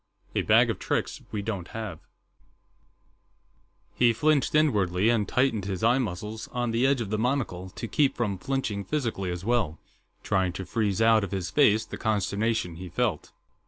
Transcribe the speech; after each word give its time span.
A 0.33 0.41
Bag 0.41 0.71
of 0.71 0.79
Tricks 0.79 1.21
We 1.31 1.43
Don't 1.43 1.67
Have 1.77 1.99
He 3.93 4.13
flinched 4.13 4.55
inwardly, 4.55 5.09
and 5.09 5.27
tightened 5.27 5.65
his 5.65 5.83
eye 5.83 5.99
muscles 5.99 6.47
on 6.47 6.71
the 6.71 6.87
edge 6.87 7.01
of 7.01 7.11
the 7.11 7.19
monocle 7.19 7.69
to 7.69 7.87
keep 7.87 8.15
from 8.17 8.39
flinching 8.39 8.83
physically 8.83 9.29
as 9.29 9.45
well, 9.45 9.77
trying 10.23 10.53
to 10.53 10.65
freeze 10.65 11.03
out 11.03 11.23
of 11.23 11.29
his 11.29 11.51
face 11.51 11.85
the 11.85 11.97
consternation 11.97 12.77
he 12.77 12.89
felt. 12.89 13.31